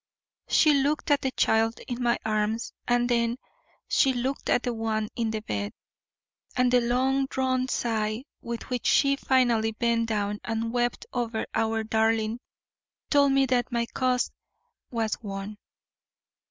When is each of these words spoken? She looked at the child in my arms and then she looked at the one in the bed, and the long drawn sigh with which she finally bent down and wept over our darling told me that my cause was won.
She 0.47 0.73
looked 0.73 1.11
at 1.11 1.21
the 1.21 1.29
child 1.29 1.79
in 1.87 2.01
my 2.01 2.17
arms 2.25 2.73
and 2.87 3.07
then 3.07 3.37
she 3.87 4.13
looked 4.13 4.49
at 4.49 4.63
the 4.63 4.73
one 4.73 5.09
in 5.15 5.29
the 5.29 5.41
bed, 5.41 5.73
and 6.57 6.71
the 6.71 6.81
long 6.81 7.27
drawn 7.27 7.67
sigh 7.67 8.23
with 8.41 8.71
which 8.71 8.87
she 8.87 9.15
finally 9.15 9.73
bent 9.73 10.09
down 10.09 10.39
and 10.43 10.73
wept 10.73 11.05
over 11.13 11.45
our 11.53 11.83
darling 11.83 12.39
told 13.11 13.33
me 13.33 13.45
that 13.45 13.71
my 13.71 13.85
cause 13.93 14.31
was 14.89 15.17
won. 15.21 15.59